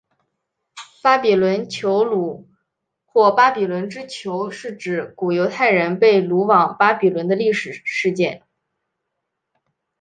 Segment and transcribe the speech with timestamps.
[1.03, 2.47] 巴比伦囚虏
[3.05, 8.41] 或巴比伦之囚是指古犹太人被掳往巴比伦的历史事件。